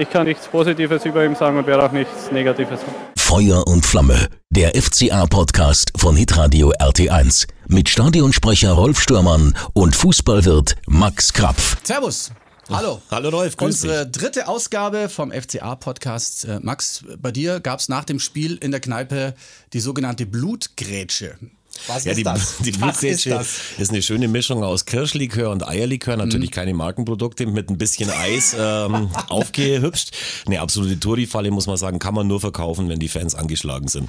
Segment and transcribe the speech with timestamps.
[0.00, 2.80] Ich kann nichts Positives über ihn sagen und werde auch nichts Negatives.
[3.18, 11.34] Feuer und Flamme, der FCA-Podcast von Hitradio RT1 mit Stadionsprecher Rolf Stürmann und Fußballwirt Max
[11.34, 11.76] Krapf.
[11.84, 12.30] Servus.
[12.70, 13.02] Hallo.
[13.10, 14.22] Hallo Rolf, grüß Unsere dich.
[14.22, 16.46] dritte Ausgabe vom FCA-Podcast.
[16.46, 19.34] Äh, Max, bei dir gab es nach dem Spiel in der Kneipe
[19.74, 21.36] die sogenannte Blutgrätsche.
[21.86, 22.56] Was Ja, ist die, das?
[22.60, 23.48] die Was ist das?
[23.78, 26.16] ist eine schöne Mischung aus Kirschlikör und Eierlikör.
[26.16, 30.10] Natürlich keine Markenprodukte, mit ein bisschen Eis ähm, aufgehübscht.
[30.46, 34.08] Eine absolute Touri-Falle, muss man sagen, kann man nur verkaufen, wenn die Fans angeschlagen sind.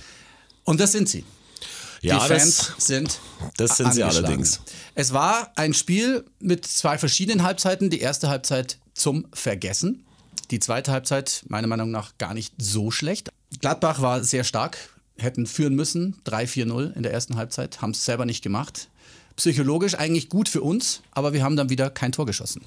[0.64, 1.24] Und das sind sie.
[2.02, 3.20] Ja, die Fans sind
[3.58, 4.62] das sind sie allerdings.
[4.96, 7.90] Es war ein Spiel mit zwei verschiedenen Halbzeiten.
[7.90, 10.04] Die erste Halbzeit zum Vergessen.
[10.50, 13.30] Die zweite Halbzeit meiner Meinung nach gar nicht so schlecht.
[13.60, 14.78] Gladbach war sehr stark,
[15.18, 16.16] hätten führen müssen.
[16.26, 18.90] 3-4-0 in der ersten Halbzeit, haben es selber nicht gemacht.
[19.36, 22.62] Psychologisch eigentlich gut für uns, aber wir haben dann wieder kein Tor geschossen.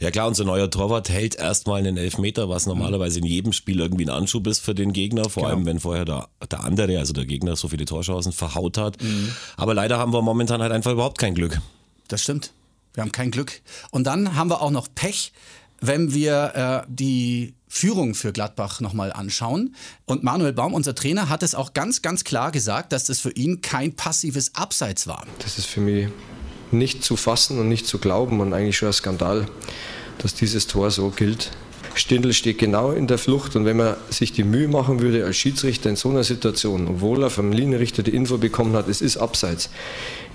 [0.00, 4.06] Ja klar, unser neuer Torwart hält erstmal einen Elfmeter, was normalerweise in jedem Spiel irgendwie
[4.06, 5.54] ein Anschub ist für den Gegner, vor Genau.
[5.56, 9.02] allem wenn vorher der, der andere, also der Gegner, so viele Torchancen verhaut hat.
[9.02, 9.30] Mhm.
[9.58, 11.60] Aber leider haben wir momentan halt einfach überhaupt kein Glück.
[12.08, 12.52] Das stimmt.
[12.94, 13.60] Wir haben kein Glück.
[13.90, 15.32] Und dann haben wir auch noch Pech,
[15.80, 19.76] wenn wir äh, die Führung für Gladbach nochmal anschauen.
[20.04, 23.30] Und Manuel Baum, unser Trainer, hat es auch ganz, ganz klar gesagt, dass das für
[23.30, 25.24] ihn kein passives Abseits war.
[25.38, 26.08] Das ist für mich
[26.72, 29.46] nicht zu fassen und nicht zu glauben und eigentlich schon ein Skandal,
[30.18, 31.50] dass dieses Tor so gilt.
[31.94, 35.36] Stindl steht genau in der Flucht und wenn man sich die Mühe machen würde als
[35.36, 39.16] Schiedsrichter in so einer Situation, obwohl er vom Linienrichter die Info bekommen hat, es ist
[39.16, 39.70] abseits,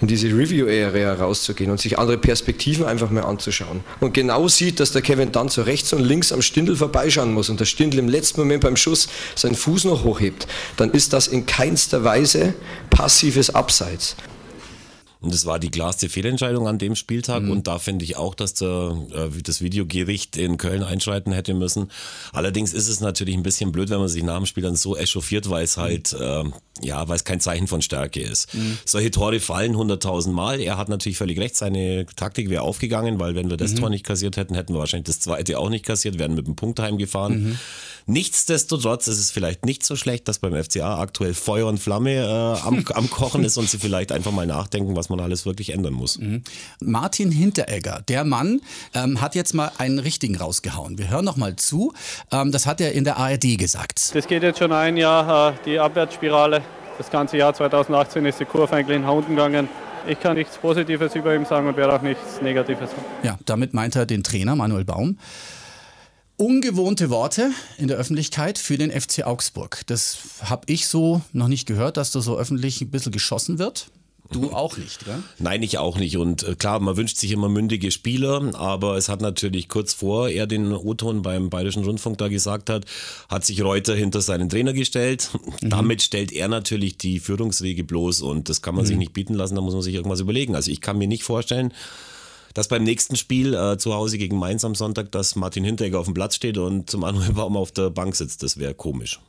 [0.01, 4.91] in diese Review-Area rauszugehen und sich andere Perspektiven einfach mal anzuschauen und genau sieht, dass
[4.91, 8.09] der Kevin dann so rechts und links am Stindl vorbeischauen muss und der Stindl im
[8.09, 12.53] letzten Moment beim Schuss seinen Fuß noch hochhebt, dann ist das in keinster Weise
[12.89, 14.15] passives Abseits.
[15.25, 17.41] Und das war die klarste Fehlentscheidung an dem Spieltag.
[17.41, 17.51] Mhm.
[17.51, 21.89] Und da finde ich auch, dass der, äh, das Videogericht in Köln einschreiten hätte müssen.
[22.31, 24.95] Allerdings ist es natürlich ein bisschen blöd, wenn man sich nach dem Spiel dann so
[24.95, 26.43] echauffiert, weil es halt, äh,
[26.83, 28.53] ja, weil es kein Zeichen von Stärke ist.
[28.53, 28.77] Mhm.
[28.85, 30.61] Solche Tore fallen 100.000 Mal.
[30.61, 31.55] Er hat natürlich völlig recht.
[31.55, 35.07] Seine Taktik wäre aufgegangen, weil wenn wir das Tor nicht kassiert hätten, hätten wir wahrscheinlich
[35.07, 37.57] das zweite auch nicht kassiert, wären mit dem Punkt heimgefahren.
[38.07, 42.61] Nichtsdestotrotz ist es vielleicht nicht so schlecht, dass beim FCA aktuell Feuer und Flamme äh,
[42.61, 45.93] am, am Kochen ist und sie vielleicht einfach mal nachdenken, was man alles wirklich ändern
[45.93, 46.19] muss.
[46.79, 48.61] Martin Hinteregger, der Mann,
[48.93, 50.97] ähm, hat jetzt mal einen richtigen rausgehauen.
[50.97, 51.93] Wir hören noch mal zu.
[52.31, 54.15] Ähm, das hat er in der ARD gesagt.
[54.15, 56.61] Das geht jetzt schon ein Jahr, äh, die Abwärtsspirale.
[56.97, 59.67] Das ganze Jahr 2018 ist die Kurve eigentlich nach unten gegangen.
[60.07, 63.03] Ich kann nichts Positives über ihn sagen und werde auch nichts Negatives sagen.
[63.23, 65.17] Ja, damit meint er den Trainer Manuel Baum.
[66.37, 69.81] Ungewohnte Worte in der Öffentlichkeit für den FC Augsburg.
[69.87, 73.89] Das habe ich so noch nicht gehört, dass da so öffentlich ein bisschen geschossen wird.
[74.31, 75.21] Du auch nicht, gell?
[75.39, 76.17] Nein, ich auch nicht.
[76.17, 80.29] Und äh, klar, man wünscht sich immer mündige Spieler, aber es hat natürlich kurz vor
[80.29, 82.85] er den O-Ton beim Bayerischen Rundfunk da gesagt hat,
[83.29, 85.29] hat sich Reuter hinter seinen Trainer gestellt.
[85.61, 89.55] Damit stellt er natürlich die Führungswege bloß und das kann man sich nicht bieten lassen,
[89.55, 90.55] da muss man sich irgendwas überlegen.
[90.55, 91.73] Also ich kann mir nicht vorstellen,
[92.55, 96.05] dass beim nächsten Spiel äh, zu Hause gegen Mainz am Sonntag, dass Martin Hinteregger auf
[96.05, 98.41] dem Platz steht und zum Manuel Baum auf der Bank sitzt.
[98.43, 99.19] Das wäre komisch.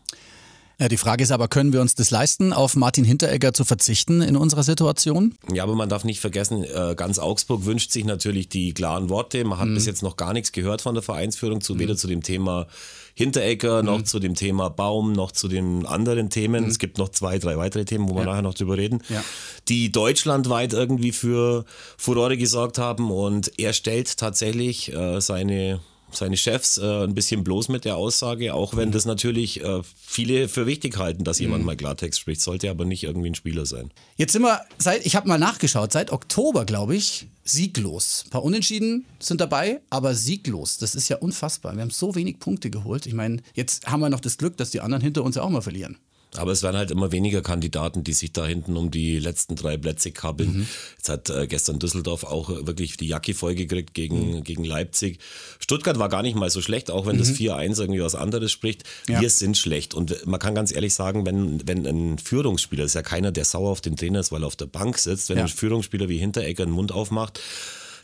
[0.78, 4.20] Ja, die Frage ist aber, können wir uns das leisten, auf Martin Hinteregger zu verzichten
[4.20, 5.34] in unserer Situation?
[5.50, 9.42] Ja, aber man darf nicht vergessen, äh, ganz Augsburg wünscht sich natürlich die klaren Worte.
[9.44, 12.22] Man hat bis jetzt noch gar nichts gehört von der Vereinsführung, zu, weder zu dem
[12.22, 12.66] Thema
[13.14, 16.66] Hinteregger, noch zu dem Thema Baum, noch zu den anderen Themen.
[16.66, 19.24] Es gibt noch zwei, drei weitere Themen, wo wir nachher noch drüber reden, Ja.
[19.68, 21.64] die deutschlandweit irgendwie für
[21.96, 23.10] Furore gesorgt haben.
[23.10, 25.80] Und er stellt tatsächlich äh, seine
[26.16, 30.48] seine Chefs äh, ein bisschen bloß mit der Aussage, auch wenn das natürlich äh, viele
[30.48, 33.90] für wichtig halten, dass jemand mal Klartext spricht, sollte aber nicht irgendwie ein Spieler sein.
[34.16, 38.24] Jetzt sind wir, seit, ich habe mal nachgeschaut, seit Oktober, glaube ich, sieglos.
[38.26, 40.78] Ein paar Unentschieden sind dabei, aber sieglos.
[40.78, 41.74] Das ist ja unfassbar.
[41.74, 43.06] Wir haben so wenig Punkte geholt.
[43.06, 45.50] Ich meine, jetzt haben wir noch das Glück, dass die anderen hinter uns ja auch
[45.50, 45.98] mal verlieren.
[46.38, 49.76] Aber es werden halt immer weniger Kandidaten, die sich da hinten um die letzten drei
[49.76, 50.68] Plätze kabbeln.
[50.96, 55.18] Jetzt hat äh, gestern Düsseldorf auch äh, wirklich die Jacke vollgekriegt gegen, gegen Leipzig.
[55.58, 58.84] Stuttgart war gar nicht mal so schlecht, auch wenn das 4-1 irgendwie was anderes spricht.
[59.08, 59.20] Ja.
[59.20, 59.94] Wir sind schlecht.
[59.94, 63.70] Und man kann ganz ehrlich sagen, wenn, wenn ein Führungsspieler, ist ja keiner, der sauer
[63.70, 65.44] auf den Trainer ist, weil er auf der Bank sitzt, wenn Ja.
[65.44, 67.40] ein Führungsspieler wie Hinteregger den Mund aufmacht,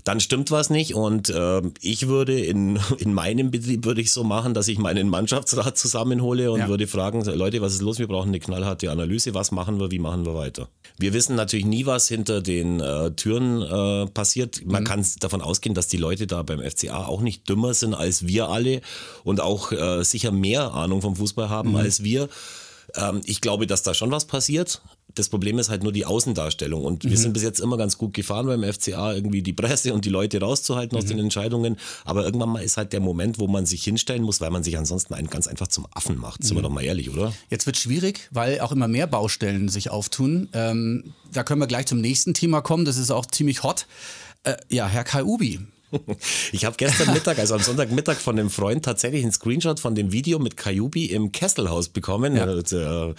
[0.04, 0.94] dann stimmt was nicht.
[0.94, 5.08] Und ähm, ich würde in, in meinem Betrieb würde ich so machen, dass ich meinen
[5.08, 6.68] Mannschaftsrat zusammenhole und Ja.
[6.68, 7.98] würde fragen, Leute, was ist los?
[7.98, 9.34] Wir brauchen eine knallharte Analyse.
[9.34, 9.90] Was machen wir?
[9.90, 10.68] Wie machen wir weiter?
[10.98, 14.64] Wir wissen natürlich nie, was hinter den äh, Türen äh, passiert.
[14.66, 18.26] Man kann davon ausgehen, dass die Leute da beim FCA auch nicht dümmer sind als
[18.26, 18.80] wir alle
[19.24, 22.28] und auch äh, sicher mehr Ahnung vom Fußball haben als wir.
[22.96, 24.82] Ähm, ich glaube, dass da schon was passiert.
[25.14, 26.84] Das Problem ist halt nur die Außendarstellung.
[26.84, 27.10] Und mhm.
[27.10, 30.10] wir sind bis jetzt immer ganz gut gefahren beim FCA, irgendwie die Presse und die
[30.10, 31.08] Leute rauszuhalten aus mhm.
[31.08, 31.76] den Entscheidungen.
[32.04, 34.76] Aber irgendwann mal ist halt der Moment, wo man sich hinstellen muss, weil man sich
[34.78, 36.42] ansonsten einen ganz einfach zum Affen macht.
[36.42, 36.58] Sind mhm.
[36.58, 37.32] wir doch mal ehrlich, oder?
[37.50, 40.48] Jetzt wird schwierig, weil auch immer mehr Baustellen sich auftun.
[40.52, 42.84] Ähm, da können wir gleich zum nächsten Thema kommen.
[42.84, 43.86] Das ist auch ziemlich hot.
[44.44, 45.60] Äh, ja, Herr Kai Ubi,
[46.52, 50.12] ich habe gestern Mittag, also am Sonntagmittag von einem Freund tatsächlich einen Screenshot von dem
[50.12, 52.36] Video mit Kayubi im Kesselhaus bekommen.
[52.36, 52.46] Ja.
[52.46, 53.14] Äh,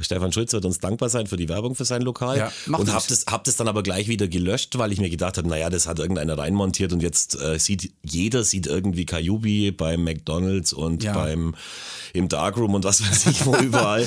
[0.00, 2.38] Stefan Schulz wird uns dankbar sein für die Werbung für sein Lokal.
[2.38, 5.38] Ja, und habe das, hab das dann aber gleich wieder gelöscht, weil ich mir gedacht
[5.38, 10.04] habe, naja, das hat irgendeiner reinmontiert und jetzt äh, sieht jeder sieht irgendwie Kayubi beim
[10.04, 11.12] McDonalds und ja.
[11.12, 11.54] beim
[12.14, 14.06] im Darkroom und was weiß ich wo überall.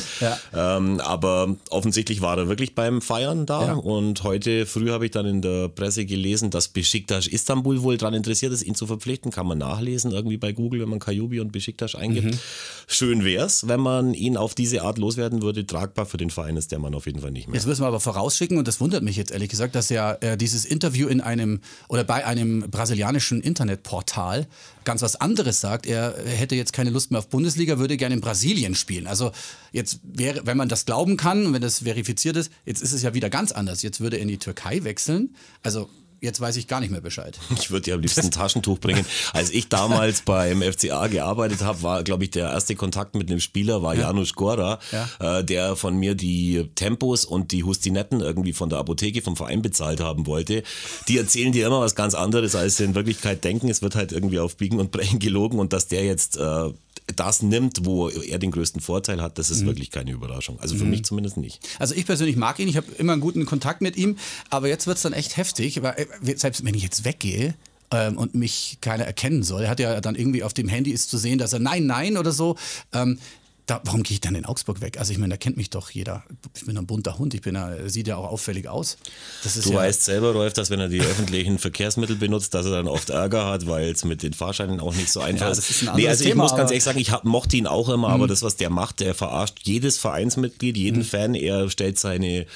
[0.53, 5.25] ähm, aber offensichtlich war er wirklich beim Feiern da und heute früh habe ich dann
[5.25, 9.31] in der Presse gelesen, dass Besiktas Istanbul wohl dran daran interessiert ist, ihn zu verpflichten,
[9.31, 12.27] kann man nachlesen, irgendwie bei Google, wenn man Kajubi und Besiktas eingibt.
[12.27, 12.39] Mhm.
[12.87, 15.65] Schön wäre es, wenn man ihn auf diese Art loswerden würde.
[15.65, 17.55] Tragbar für den Verein ist der Mann auf jeden Fall nicht mehr.
[17.55, 20.37] Jetzt müssen wir aber vorausschicken, und das wundert mich jetzt ehrlich gesagt, dass er äh,
[20.37, 24.47] dieses Interview in einem oder bei einem brasilianischen Internetportal
[24.83, 25.85] ganz was anderes sagt.
[25.85, 29.07] Er hätte jetzt keine Lust mehr auf Bundesliga, würde gerne in Brasilien spielen.
[29.07, 29.31] Also
[29.71, 33.03] jetzt wäre, wenn man das glauben kann und wenn das verifiziert ist, jetzt ist es
[33.03, 33.83] ja wieder ganz anders.
[33.83, 35.35] Jetzt würde er in die Türkei wechseln.
[35.63, 35.89] Also
[36.21, 37.37] jetzt weiß ich gar nicht mehr Bescheid.
[37.61, 39.05] Ich würde dir am liebsten ein Taschentuch bringen.
[39.33, 43.39] Als ich damals beim FCA gearbeitet habe, war, glaube ich, der erste Kontakt mit einem
[43.39, 44.01] Spieler war ja.
[44.01, 45.39] Janusz Gora, ja.
[45.39, 49.61] äh, der von mir die Tempos und die Hustinetten irgendwie von der Apotheke vom Verein
[49.61, 50.63] bezahlt haben wollte.
[51.07, 53.69] Die erzählen dir immer was ganz anderes, als sie in Wirklichkeit denken.
[53.69, 56.69] Es wird halt irgendwie auf Biegen und Brechen gelogen und dass der jetzt äh,
[57.15, 59.67] das nimmt, wo er den größten Vorteil hat, das ist mhm.
[59.67, 60.59] wirklich keine Überraschung.
[60.59, 60.91] Also für mhm.
[60.91, 61.67] mich zumindest nicht.
[61.79, 64.17] Also ich persönlich mag ihn, ich habe immer einen guten Kontakt mit ihm,
[64.49, 67.55] aber jetzt wird es dann echt heftig, äh, selbst wenn ich jetzt weggehe,
[67.91, 69.63] ähm, und mich keiner erkennen soll.
[69.63, 72.17] Er hat ja dann irgendwie auf dem Handy ist zu sehen, dass er Nein, Nein
[72.17, 72.55] oder so.
[72.93, 73.19] Ähm,
[73.67, 74.97] da, warum gehe ich dann in Augsburg weg?
[74.97, 76.23] Also ich meine, da kennt mich doch jeder.
[76.55, 78.97] Ich bin ein bunter Hund, ich bin ja, sieht ja auch auffällig aus.
[79.43, 82.87] du ja weißt selber, Rolf, dass wenn er die öffentlichen Verkehrsmittel benutzt, dass er dann
[82.87, 85.69] oft Ärger hat, weil es mit den Fahrscheinen auch nicht so einfach ja, ist.
[85.69, 88.09] ist nee, also Thema, ich muss ganz ehrlich sagen, ich hab, mochte ihn auch immer,
[88.09, 88.15] mhm.
[88.15, 91.05] aber das, was der macht, der verarscht jedes Vereinsmitglied, jeden mhm.
[91.05, 92.47] Fan, er stellt seine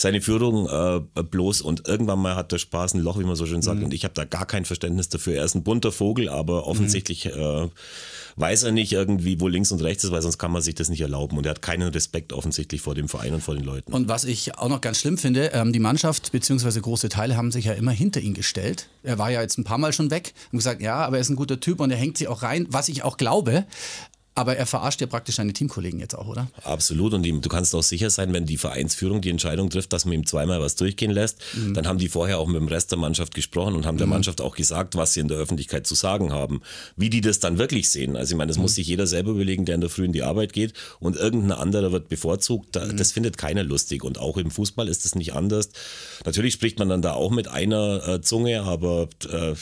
[0.00, 3.46] seine Führung äh, bloß und irgendwann mal hat der Spaß ein Loch, wie man so
[3.46, 3.80] schön sagt.
[3.80, 3.86] Mhm.
[3.86, 5.34] Und ich habe da gar kein Verständnis dafür.
[5.34, 7.40] Er ist ein bunter Vogel, aber offensichtlich mhm.
[7.40, 7.68] äh,
[8.36, 10.88] weiß er nicht irgendwie, wo links und rechts ist, weil sonst kann man sich das
[10.88, 11.36] nicht erlauben.
[11.36, 13.92] Und er hat keinen Respekt offensichtlich vor dem Verein und vor den Leuten.
[13.92, 16.80] Und was ich auch noch ganz schlimm finde, ähm, die Mannschaft bzw.
[16.80, 18.88] große Teile haben sich ja immer hinter ihn gestellt.
[19.02, 21.30] Er war ja jetzt ein paar Mal schon weg und gesagt, ja, aber er ist
[21.30, 23.64] ein guter Typ und er hängt sich auch rein, was ich auch glaube.
[24.38, 26.48] Aber er verarscht ja praktisch seine Teamkollegen jetzt auch, oder?
[26.62, 27.12] Absolut.
[27.12, 30.26] Und du kannst auch sicher sein, wenn die Vereinsführung die Entscheidung trifft, dass man ihm
[30.26, 31.74] zweimal was durchgehen lässt, mhm.
[31.74, 34.00] dann haben die vorher auch mit dem Rest der Mannschaft gesprochen und haben mhm.
[34.00, 36.62] der Mannschaft auch gesagt, was sie in der Öffentlichkeit zu sagen haben.
[36.96, 38.16] Wie die das dann wirklich sehen.
[38.16, 38.62] Also ich meine, das mhm.
[38.62, 41.58] muss sich jeder selber überlegen, der in der Früh in die Arbeit geht und irgendein
[41.58, 42.76] anderer wird bevorzugt.
[42.76, 42.96] Mhm.
[42.96, 44.04] Das findet keiner lustig.
[44.04, 45.70] Und auch im Fußball ist das nicht anders.
[46.24, 49.54] Natürlich spricht man dann da auch mit einer äh, Zunge, aber äh,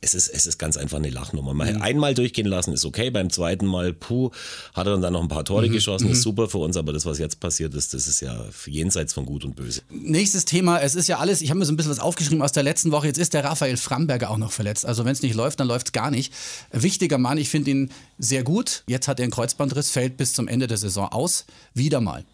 [0.00, 1.54] es ist, es ist ganz einfach eine Lachnummer.
[1.54, 1.82] Mhm.
[1.82, 4.30] einmal durchgehen lassen ist okay, beim zweiten Mal, puh,
[4.74, 5.72] hat er dann noch ein paar Tore mhm.
[5.72, 6.22] geschossen, ist mhm.
[6.22, 9.44] super für uns, aber das, was jetzt passiert ist, das ist ja jenseits von Gut
[9.44, 9.82] und Böse.
[9.90, 12.52] Nächstes Thema, es ist ja alles, ich habe mir so ein bisschen was aufgeschrieben aus
[12.52, 14.86] der letzten Woche, jetzt ist der Raphael Framberger auch noch verletzt.
[14.86, 16.32] Also wenn es nicht läuft, dann läuft es gar nicht.
[16.72, 18.84] Wichtiger Mann, ich finde ihn sehr gut.
[18.86, 21.46] Jetzt hat er einen Kreuzbandriss, fällt bis zum Ende der Saison aus.
[21.72, 22.24] Wieder mal.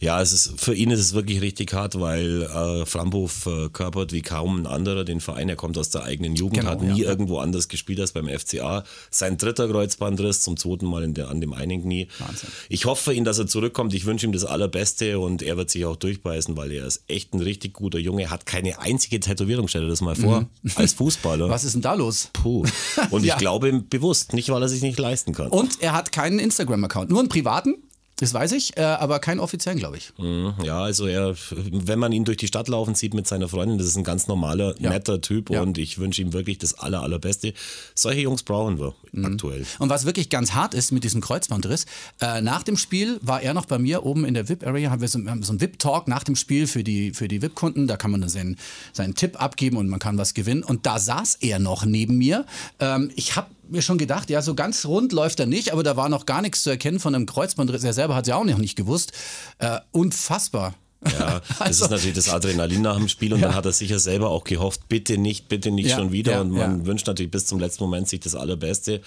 [0.00, 4.12] Ja, es ist, für ihn ist es wirklich richtig hart, weil äh, Framhof äh, körpert
[4.12, 5.50] wie kaum ein anderer den Verein.
[5.50, 7.08] Er kommt aus der eigenen Jugend, genau, hat nie ja.
[7.10, 8.82] irgendwo anders gespielt als beim FCA.
[9.10, 12.08] Sein dritter Kreuzbandriss zum zweiten Mal der, an dem einen Knie.
[12.18, 12.48] Wahnsinn.
[12.70, 13.92] Ich hoffe ihn, dass er zurückkommt.
[13.92, 17.34] Ich wünsche ihm das Allerbeste und er wird sich auch durchbeißen, weil er ist echt
[17.34, 18.30] ein richtig guter Junge.
[18.30, 20.70] Hat keine einzige Tätowierung, stell dir das mal vor, mhm.
[20.76, 21.50] als Fußballer.
[21.50, 22.30] Was ist denn da los?
[22.32, 22.64] Puh.
[23.10, 23.34] Und ja.
[23.34, 25.48] ich glaube bewusst, nicht weil er sich nicht leisten kann.
[25.48, 27.74] Und er hat keinen Instagram-Account, nur einen privaten.
[28.20, 30.12] Das weiß ich, äh, aber keinen offiziellen, glaube ich.
[30.18, 33.78] Mhm, ja, also er, wenn man ihn durch die Stadt laufen sieht mit seiner Freundin,
[33.78, 34.90] das ist ein ganz normaler, ja.
[34.90, 35.62] netter Typ ja.
[35.62, 37.54] und ich wünsche ihm wirklich das aller, allerbeste.
[37.94, 39.24] Solche Jungs brauchen wir mhm.
[39.24, 39.64] aktuell.
[39.78, 41.86] Und was wirklich ganz hart ist mit diesem Kreuzbandriss,
[42.20, 45.08] äh, nach dem Spiel war er noch bei mir oben in der VIP-Area, haben wir
[45.08, 48.10] so, haben so einen VIP-Talk nach dem Spiel für die, für die VIP-Kunden, da kann
[48.10, 48.58] man dann seinen,
[48.92, 52.44] seinen Tipp abgeben und man kann was gewinnen und da saß er noch neben mir.
[52.80, 55.96] Ähm, ich habe mir schon gedacht, ja, so ganz rund läuft er nicht, aber da
[55.96, 57.84] war noch gar nichts zu erkennen von einem Kreuzbandriss.
[57.84, 59.12] Er selber hat es ja auch noch nicht gewusst.
[59.58, 60.74] Äh, unfassbar.
[61.04, 63.48] Ja, das also, ist natürlich das Adrenalin nach dem Spiel und ja.
[63.48, 66.32] dann hat er sicher selber auch gehofft, bitte nicht, bitte nicht ja, schon wieder.
[66.32, 69.00] Ja, und man wünscht natürlich bis zum letzten Moment sich das Allerbeste.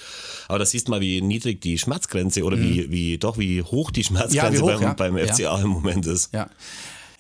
[0.47, 2.63] Aber da siehst mal, wie niedrig die Schmerzgrenze oder mhm.
[2.63, 6.33] wie, wie doch wie hoch die Schmerzgrenze hoch, beim, beim FCA im Moment ist.
[6.33, 6.49] Ja.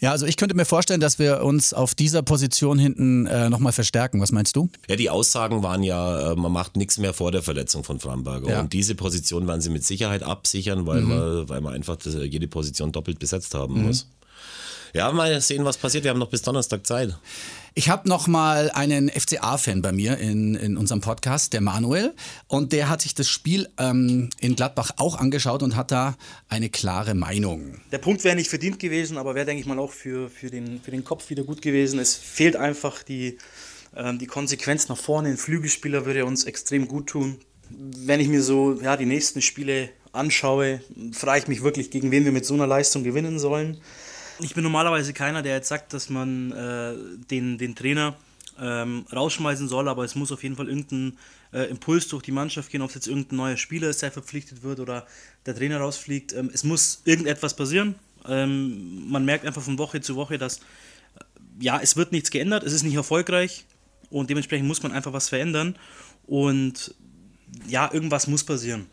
[0.03, 3.71] Ja, also ich könnte mir vorstellen, dass wir uns auf dieser Position hinten äh, nochmal
[3.71, 4.19] verstärken.
[4.19, 4.69] Was meinst du?
[4.89, 8.49] Ja, die Aussagen waren ja, äh, man macht nichts mehr vor der Verletzung von Framberger.
[8.49, 8.59] Ja.
[8.59, 11.07] Und diese Position werden sie mit Sicherheit absichern, weil, mhm.
[11.07, 13.87] man, weil man einfach das, jede Position doppelt besetzt haben mhm.
[13.87, 14.09] muss.
[14.95, 16.03] Ja, mal sehen, was passiert.
[16.03, 17.17] Wir haben noch bis Donnerstag Zeit.
[17.73, 22.13] Ich habe noch mal einen FCA-Fan bei mir in, in unserem Podcast, der Manuel.
[22.47, 26.15] Und der hat sich das Spiel ähm, in Gladbach auch angeschaut und hat da
[26.47, 27.81] eine klare Meinung.
[27.91, 30.79] Der Punkt wäre nicht verdient gewesen, aber wäre, denke ich mal, auch für, für, den,
[30.79, 31.97] für den Kopf wieder gut gewesen.
[31.97, 33.39] Es fehlt einfach die,
[33.95, 35.29] ähm, die Konsequenz nach vorne.
[35.29, 37.39] Ein Flügelspieler würde uns extrem gut tun.
[37.71, 40.81] Wenn ich mir so ja, die nächsten Spiele anschaue,
[41.13, 43.81] frage ich mich wirklich, gegen wen wir mit so einer Leistung gewinnen sollen.
[44.39, 46.95] Ich bin normalerweise keiner, der jetzt sagt, dass man äh,
[47.29, 48.15] den, den Trainer
[48.59, 51.17] ähm, rausschmeißen soll, aber es muss auf jeden Fall irgendein
[51.53, 54.63] äh, Impuls durch die Mannschaft gehen, ob es jetzt irgendein neuer Spieler ist, der verpflichtet
[54.63, 55.05] wird oder
[55.45, 56.33] der Trainer rausfliegt.
[56.33, 57.95] Ähm, es muss irgendetwas passieren.
[58.27, 60.61] Ähm, man merkt einfach von Woche zu Woche, dass äh,
[61.59, 63.65] ja, es wird nichts geändert, es ist nicht erfolgreich
[64.09, 65.75] und dementsprechend muss man einfach was verändern
[66.25, 66.95] und
[67.67, 68.87] ja, irgendwas muss passieren.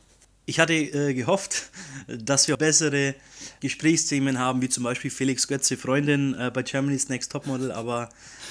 [0.50, 1.70] Ich hatte äh, gehofft,
[2.08, 3.14] dass wir bessere
[3.60, 8.08] Gesprächsthemen haben, wie zum Beispiel Felix Götze, Freundin äh, bei Germany's Next Topmodel, aber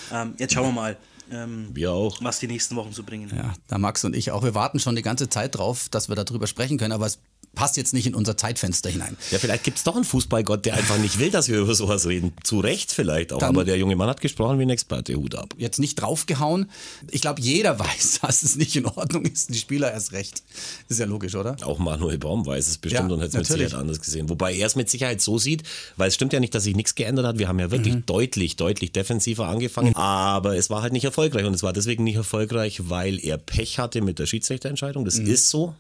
[0.10, 0.98] ähm, jetzt schauen wir mal.
[1.32, 2.22] Ähm, wir auch.
[2.22, 3.32] Was die nächsten Wochen so bringen.
[3.36, 4.44] Ja, da Max und ich auch.
[4.44, 7.20] Wir warten schon die ganze Zeit drauf, dass wir darüber sprechen können, aber es
[7.56, 9.18] passt jetzt nicht in unser Zeitfenster hinein.
[9.32, 12.06] Ja, vielleicht gibt es doch einen Fußballgott, der einfach nicht will, dass wir über sowas
[12.06, 12.34] reden.
[12.44, 13.40] Zu Recht vielleicht auch.
[13.40, 15.16] Dann aber der junge Mann hat gesprochen wie ein Experte.
[15.16, 15.56] Hut ab.
[15.58, 16.70] Jetzt nicht draufgehauen.
[17.12, 19.54] Ich glaube, jeder weiß, dass es nicht in Ordnung ist.
[19.54, 20.44] Die Spieler erst recht.
[20.88, 21.58] Ist ja logisch, oder?
[21.64, 24.30] Auch Manuel Baum weiß es bestimmt ja, und hat es mit Sicherheit anders gesehen.
[24.30, 25.64] Wobei er es mit Sicherheit so sieht,
[25.98, 27.40] weil es stimmt ja nicht, dass sich nichts geändert hat.
[27.40, 28.06] Wir haben ja wirklich mhm.
[28.06, 29.90] deutlich, deutlich defensiver angefangen.
[29.90, 29.96] Mhm.
[29.96, 31.19] Aber es war halt nicht erfolgreich.
[31.20, 35.06] Und es war deswegen nicht erfolgreich, weil er Pech hatte mit der Schiedsrichterentscheidung.
[35.06, 35.28] Das mhm.
[35.28, 35.76] ist so.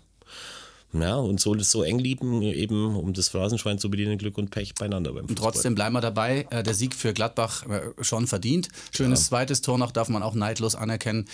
[0.91, 4.73] Ja, und so, so eng lieben, eben um das Phrasenschwein zu bedienen, Glück und Pech
[4.73, 8.69] beieinander beim Und trotzdem bleiben wir dabei, äh, der Sieg für Gladbach äh, schon verdient.
[8.91, 9.27] Schönes ja.
[9.27, 11.27] zweites Tor noch, darf man auch neidlos anerkennen.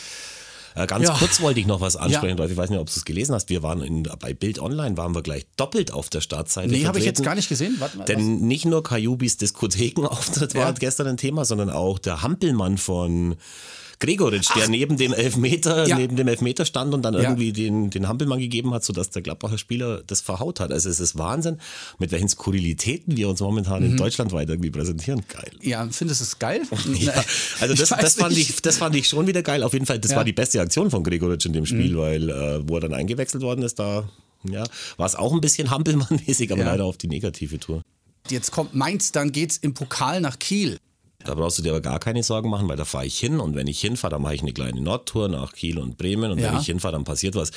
[0.75, 1.15] Äh, ganz ja.
[1.17, 2.45] kurz wollte ich noch was ansprechen, ja.
[2.45, 3.50] ich weiß nicht, ob du es gelesen hast.
[3.50, 6.69] Wir waren in, bei Bild Online, waren wir gleich doppelt auf der Startseite.
[6.69, 7.77] Nee, habe ich jetzt gar nicht gesehen.
[7.79, 8.41] Warte mal, Denn was?
[8.41, 10.65] nicht nur Kajubis Diskothekenauftritt ja.
[10.65, 13.38] war gestern ein Thema, sondern auch der Hampelmann von
[13.99, 15.97] Gregoritsch, der neben dem Elfmeter, ja.
[15.97, 17.21] neben dem Elfmeter stand und dann ja.
[17.21, 20.71] irgendwie den, den Hampelmann gegeben hat, sodass der Gladbacher Spieler das verhaut hat.
[20.71, 21.59] Also es ist Wahnsinn,
[21.99, 23.91] mit welchen Skurrilitäten wir uns momentan mhm.
[23.91, 25.23] in Deutschland weiter irgendwie präsentieren.
[25.27, 25.51] Geil.
[25.61, 26.61] Ja, findest du es geil?
[26.99, 27.13] ja.
[27.59, 29.63] Also das, das, fand ich, das fand ich schon wieder geil.
[29.63, 31.97] Auf jeden Fall, das war die beste Aktion von Gregoritsch in dem Spiel, mhm.
[31.97, 34.09] weil äh, wo er dann eingewechselt worden ist, da
[34.49, 34.63] ja,
[34.97, 37.81] war es auch ein bisschen Hampelmann-mäßig, aber leider auf die negative Tour.
[38.29, 40.77] Jetzt kommt Mainz, dann geht's im Pokal nach Kiel.
[41.25, 43.55] Da brauchst du dir aber gar keine Sorgen machen, weil da fahre ich hin und
[43.55, 46.51] wenn ich hinfahre, dann mache ich eine kleine Nordtour nach Kiel und Bremen und ja.
[46.51, 47.51] wenn ich hinfahre, dann passiert was.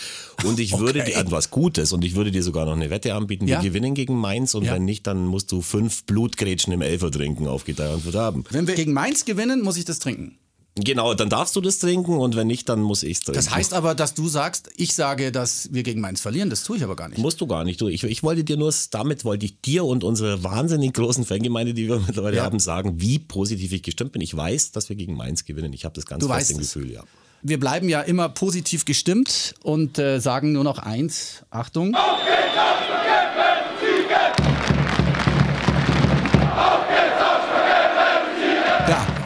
[0.45, 0.83] Und ich okay.
[0.83, 3.47] würde dir etwas Gutes und ich würde dir sogar noch eine Wette anbieten.
[3.47, 3.61] Wir ja.
[3.61, 4.75] gewinnen gegen Mainz und ja.
[4.75, 8.45] wenn nicht, dann musst du fünf Blutgrätschen im Elfer trinken auf Gedeih und Verderben.
[8.51, 10.39] Wenn wir gegen Mainz gewinnen, muss ich das trinken.
[10.85, 13.39] Genau, dann darfst du das trinken und wenn nicht, dann muss ich es trinken.
[13.39, 16.51] Das heißt aber, dass du sagst, ich sage, dass wir gegen Mainz verlieren.
[16.51, 17.19] Das tue ich aber gar nicht.
[17.19, 17.81] Musst du gar nicht.
[17.81, 21.75] Du, ich, ich wollte dir nur, damit wollte ich dir und unsere wahnsinnig großen Fangemeinde,
[21.75, 22.45] die wir mittlerweile ja.
[22.45, 24.23] haben, sagen, wie positiv ich gestimmt bin.
[24.23, 25.73] Ich weiß, dass wir gegen Mainz gewinnen.
[25.73, 27.03] Ich habe das ganz fest im Gefühl, ja.
[27.41, 31.45] Wir bleiben ja immer positiv gestimmt und äh, sagen nur noch eins.
[31.51, 31.95] Achtung.
[31.95, 33.08] Auf geht's,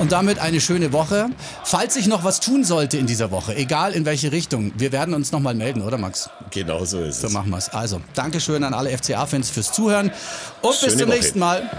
[0.03, 1.29] Und damit eine schöne Woche.
[1.63, 5.15] Falls sich noch was tun sollte in dieser Woche, egal in welche Richtung, wir werden
[5.15, 6.29] uns nochmal melden, oder Max?
[6.51, 7.33] Genau so ist so es.
[7.33, 7.69] So machen wir es.
[7.69, 10.11] Also, Dankeschön an alle FCA-Fans fürs Zuhören
[10.61, 11.17] und Schöne bis zum Woche.
[11.17, 11.71] nächsten Mal.